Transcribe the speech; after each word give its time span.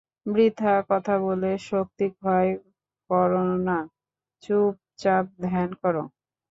বৃথা 0.25 0.73
কথা 0.89 1.15
বলে 1.25 1.51
শক্তিক্ষয় 1.69 2.49
কর 3.09 3.31
না, 3.67 3.77
চুপচাপ 4.43 5.25
ধ্যান 5.43 5.69
কর। 5.81 5.95